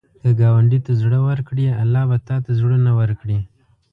که 0.21 0.29
ګاونډي 0.39 0.79
ته 0.85 0.91
زړه 1.01 1.19
ورکړې، 1.27 1.65
الله 1.83 2.03
به 2.09 2.17
تا 2.27 2.35
ته 2.45 2.51
زړونه 2.59 2.91
ورکړي 2.99 3.39